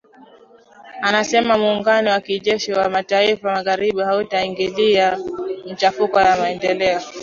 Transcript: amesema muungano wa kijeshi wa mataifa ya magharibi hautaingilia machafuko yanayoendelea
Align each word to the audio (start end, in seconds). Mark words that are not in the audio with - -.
amesema 1.07 1.53
muungano 1.57 2.09
wa 2.11 2.19
kijeshi 2.21 2.71
wa 2.73 2.89
mataifa 2.89 3.49
ya 3.49 3.55
magharibi 3.55 4.01
hautaingilia 4.01 5.19
machafuko 5.67 6.19
yanayoendelea 6.19 7.01